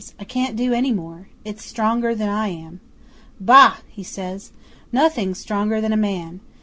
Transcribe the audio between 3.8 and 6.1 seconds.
he says. "Nothing's stronger than a